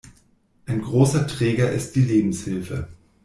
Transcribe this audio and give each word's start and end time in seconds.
Ein 0.65 0.81
großer 0.81 1.27
Träger 1.27 1.71
ist 1.71 1.91
die 1.95 2.01
Lebenshilfe. 2.01 2.87